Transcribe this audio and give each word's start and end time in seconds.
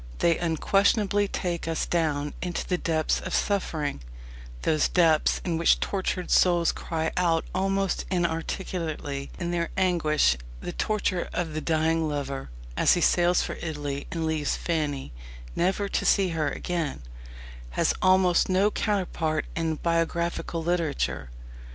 They 0.17 0.39
unquestionably 0.39 1.27
take 1.27 1.67
us 1.67 1.85
down 1.85 2.33
into 2.41 2.67
the 2.67 2.79
depths 2.79 3.19
of 3.21 3.35
suffering 3.35 4.01
those 4.63 4.87
depths 4.89 5.39
in 5.45 5.59
which 5.59 5.79
tortured 5.79 6.31
souls 6.31 6.71
cry 6.71 7.11
out 7.15 7.45
almost 7.53 8.05
inarticulately 8.09 9.29
in 9.37 9.51
their 9.51 9.69
anguish. 9.77 10.37
The 10.59 10.71
torture 10.73 11.29
of 11.33 11.53
the 11.53 11.61
dying 11.61 12.09
lover, 12.09 12.49
as 12.75 12.95
he 12.95 13.01
sails 13.01 13.43
for 13.43 13.57
Italy 13.61 14.07
and 14.11 14.25
leaves 14.25 14.57
Fanny, 14.57 15.13
never 15.55 15.87
to 15.89 16.03
see 16.03 16.29
her 16.29 16.49
again, 16.49 17.03
has 17.77 17.93
almost 18.01 18.49
no 18.49 18.71
counterpart 18.71 19.45
in 19.55 19.75
biographical 19.75 20.63
literature. 20.63 21.29